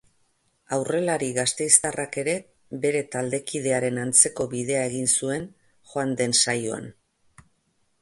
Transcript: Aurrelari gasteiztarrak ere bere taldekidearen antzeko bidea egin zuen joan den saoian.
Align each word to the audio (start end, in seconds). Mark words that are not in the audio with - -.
Aurrelari 0.77 1.27
gasteiztarrak 1.35 2.17
ere 2.21 2.33
bere 2.87 3.03
taldekidearen 3.17 4.03
antzeko 4.07 4.51
bidea 4.57 4.83
egin 4.89 5.15
zuen 5.21 5.49
joan 5.93 6.21
den 6.25 6.39
saoian. 6.45 6.95